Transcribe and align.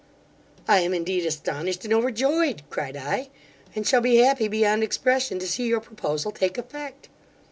'I 0.67 0.79
am, 0.79 0.93
indeed, 0.95 1.27
astonished 1.27 1.85
and 1.85 1.93
overjoyed 1.93 2.63
(cried 2.71 2.97
I), 2.97 3.29
and 3.75 3.85
shall 3.87 4.01
be 4.01 4.15
happy 4.17 4.47
beyond 4.47 4.81
expression 4.83 5.37
to 5.37 5.47
see 5.47 5.67
your 5.67 5.79
proposal 5.79 6.31
take 6.31 6.57
effect. 6.57 7.07